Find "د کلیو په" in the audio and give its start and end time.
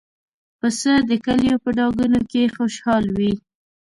1.09-1.69